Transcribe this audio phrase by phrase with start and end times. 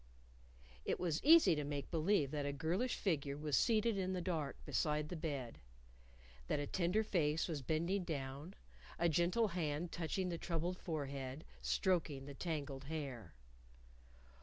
[0.83, 4.57] It was easy to make believe that a girlish figure was seated in the dark
[4.65, 5.59] beside the bed;
[6.47, 8.55] that a tender face was bending down,
[8.97, 13.35] a gentle hand touching the troubled forehead, stroking the tangled hair.